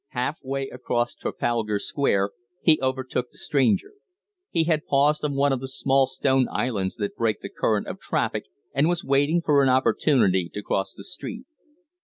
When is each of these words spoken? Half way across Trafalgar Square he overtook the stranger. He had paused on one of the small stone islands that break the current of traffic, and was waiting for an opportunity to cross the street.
Half 0.13 0.39
way 0.41 0.67
across 0.69 1.13
Trafalgar 1.13 1.77
Square 1.77 2.31
he 2.63 2.81
overtook 2.81 3.29
the 3.29 3.37
stranger. 3.37 3.91
He 4.49 4.63
had 4.63 4.87
paused 4.87 5.23
on 5.23 5.35
one 5.35 5.53
of 5.53 5.61
the 5.61 5.67
small 5.67 6.07
stone 6.07 6.47
islands 6.51 6.95
that 6.95 7.15
break 7.15 7.41
the 7.41 7.49
current 7.55 7.85
of 7.85 7.99
traffic, 7.99 8.45
and 8.73 8.87
was 8.89 9.03
waiting 9.03 9.43
for 9.45 9.61
an 9.61 9.69
opportunity 9.69 10.49
to 10.55 10.63
cross 10.63 10.95
the 10.95 11.03
street. 11.03 11.45